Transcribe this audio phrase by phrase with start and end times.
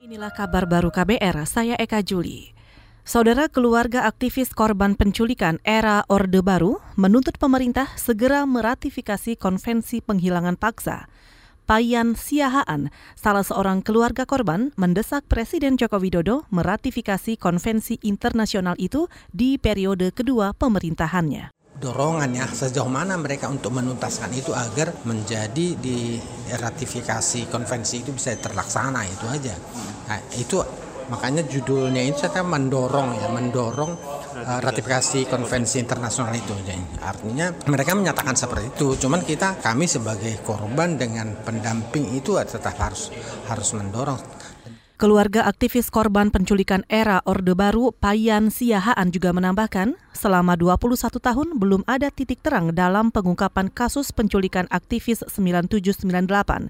[0.00, 2.56] Inilah kabar baru KBR, saya Eka Juli.
[3.04, 11.04] Saudara keluarga aktivis korban penculikan era Orde Baru menuntut pemerintah segera meratifikasi Konvensi Penghilangan Paksa.
[11.68, 19.04] Payan Siahaan, salah seorang keluarga korban, mendesak Presiden Joko Widodo meratifikasi konvensi internasional itu
[19.36, 26.20] di periode kedua pemerintahannya dorongan ya sejauh mana mereka untuk menuntaskan itu agar menjadi di
[26.52, 29.56] ratifikasi konvensi itu bisa terlaksana itu aja.
[30.06, 30.60] Nah, itu
[31.10, 33.92] makanya judulnya ini saya mendorong ya mendorong
[34.46, 40.38] uh, ratifikasi konvensi internasional itu jadi artinya mereka menyatakan seperti itu cuman kita kami sebagai
[40.46, 43.10] korban dengan pendamping itu tetap harus
[43.50, 44.22] harus mendorong
[45.00, 51.88] Keluarga aktivis korban penculikan era Orde Baru, Payan Siahaan juga menambahkan, selama 21 tahun belum
[51.88, 56.68] ada titik terang dalam pengungkapan kasus penculikan aktivis 9798.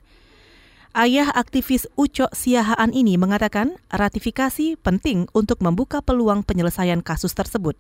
[0.95, 7.75] Ayah aktivis Uco Siahaan ini mengatakan ratifikasi penting untuk membuka peluang penyelesaian kasus tersebut.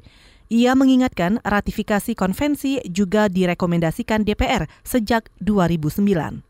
[0.51, 6.50] Ia mengingatkan ratifikasi konvensi juga direkomendasikan DPR sejak 2009.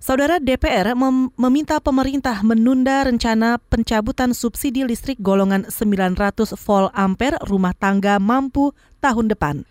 [0.00, 7.76] Saudara DPR mem meminta pemerintah menunda rencana pencabutan subsidi listrik golongan 900 volt ampere rumah
[7.76, 8.72] tangga mampu
[9.04, 9.68] tahun depan.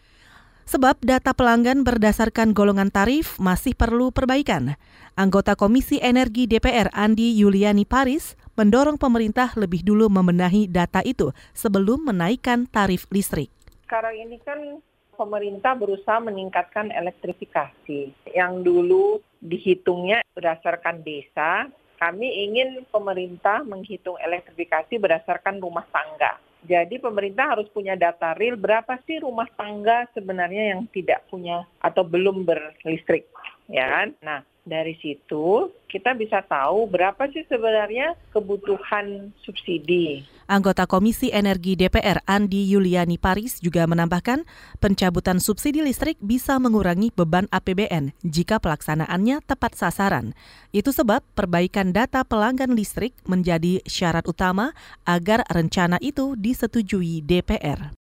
[0.69, 4.77] Sebab data pelanggan berdasarkan golongan tarif masih perlu perbaikan.
[5.17, 12.05] Anggota Komisi Energi DPR Andi Yuliani Paris mendorong pemerintah lebih dulu membenahi data itu sebelum
[12.05, 13.49] menaikkan tarif listrik.
[13.81, 14.77] Sekarang ini kan
[15.17, 18.13] pemerintah berusaha meningkatkan elektrifikasi.
[18.29, 21.67] Yang dulu dihitungnya berdasarkan desa,
[21.99, 26.39] kami ingin pemerintah menghitung elektrifikasi berdasarkan rumah tangga.
[26.59, 32.03] Jadi pemerintah harus punya data real berapa sih rumah tangga sebenarnya yang tidak punya atau
[32.03, 33.31] belum berlistrik,
[33.71, 34.07] ya kan?
[34.19, 40.21] Nah, dari situ kita bisa tahu berapa sih sebenarnya kebutuhan subsidi.
[40.45, 44.45] Anggota Komisi Energi DPR Andi Yuliani Paris juga menambahkan
[44.77, 50.37] pencabutan subsidi listrik bisa mengurangi beban APBN jika pelaksanaannya tepat sasaran.
[50.69, 57.93] Itu sebab perbaikan data pelanggan listrik menjadi syarat utama agar rencana itu disetujui DPR.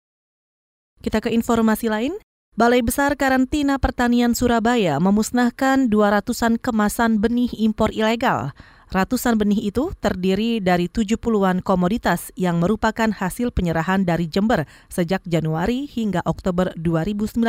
[1.00, 2.14] Kita ke informasi lain.
[2.58, 8.50] Balai Besar Karantina Pertanian Surabaya memusnahkan 200-an kemasan benih impor ilegal.
[8.90, 15.86] Ratusan benih itu terdiri dari 70-an komoditas yang merupakan hasil penyerahan dari Jember sejak Januari
[15.86, 17.46] hingga Oktober 2019.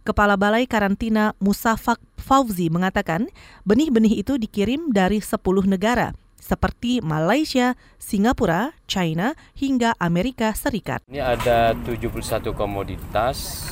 [0.00, 3.28] Kepala Balai Karantina Musafak Fauzi mengatakan
[3.68, 6.16] benih-benih itu dikirim dari 10 negara,
[6.48, 11.04] seperti Malaysia, Singapura, China, hingga Amerika Serikat.
[11.12, 13.68] Ini ada 71 komoditas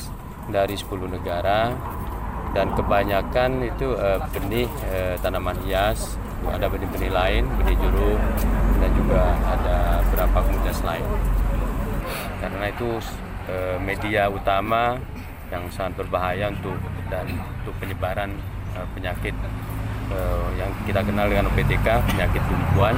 [0.53, 1.73] dari 10 negara
[2.53, 8.21] dan kebanyakan itu uh, benih uh, tanaman hias, ada benih-benih lain, benih jeruk
[8.77, 9.77] dan juga ada
[10.07, 11.05] beberapa komoditas lain.
[12.37, 13.01] Karena itu
[13.49, 15.01] uh, media utama
[15.49, 16.77] yang sangat berbahaya untuk
[17.09, 17.25] dan
[17.63, 18.31] untuk penyebaran
[18.77, 19.33] uh, penyakit
[20.11, 22.95] uh, yang kita kenal dengan OPTK, penyakit tumbuhan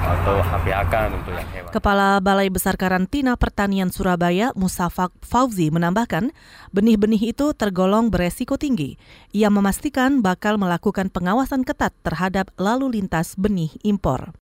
[0.00, 1.70] atau HPAK untuk yang hewan.
[1.70, 6.32] Kepala Balai Besar Karantina Pertanian Surabaya, Musafak Fauzi menambahkan,
[6.72, 8.96] benih-benih itu tergolong beresiko tinggi.
[9.36, 14.34] Ia memastikan bakal melakukan pengawasan ketat terhadap lalu lintas benih impor.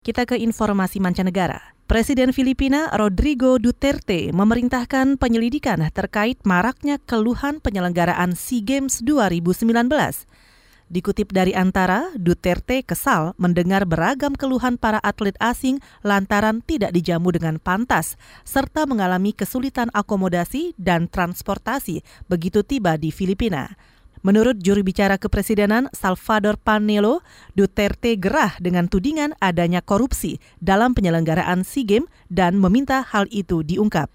[0.00, 1.76] Kita ke informasi mancanegara.
[1.84, 9.74] Presiden Filipina Rodrigo Duterte memerintahkan penyelidikan terkait maraknya keluhan penyelenggaraan SEA Games 2019.
[10.90, 17.62] Dikutip dari Antara, Duterte kesal mendengar beragam keluhan para atlet asing lantaran tidak dijamu dengan
[17.62, 23.78] pantas, serta mengalami kesulitan akomodasi dan transportasi begitu tiba di Filipina.
[24.26, 27.22] Menurut juru bicara kepresidenan Salvador Panelo,
[27.54, 34.10] Duterte gerah dengan tudingan adanya korupsi dalam penyelenggaraan SEA Games dan meminta hal itu diungkap.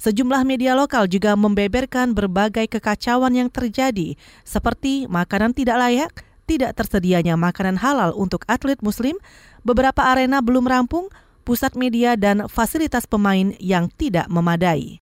[0.00, 4.16] Sejumlah media lokal juga membeberkan berbagai kekacauan yang terjadi,
[4.48, 6.12] seperti makanan tidak layak,
[6.48, 9.20] tidak tersedianya makanan halal untuk atlet muslim,
[9.60, 11.12] beberapa arena belum rampung,
[11.44, 15.04] pusat media dan fasilitas pemain yang tidak memadai.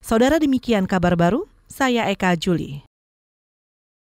[0.00, 2.91] Saudara demikian kabar baru, saya Eka Juli.